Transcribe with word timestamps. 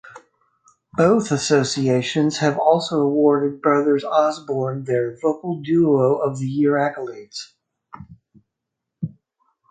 Both 0.97 1.31
associations 1.31 2.39
have 2.39 2.57
also 2.57 3.01
awarded 3.01 3.61
Brothers 3.61 4.03
Osborne 4.03 4.83
their 4.85 5.15
Vocal 5.21 5.61
Duo 5.61 6.15
of 6.15 6.39
the 6.39 6.47
Year 6.47 6.71
accolades. 6.73 7.51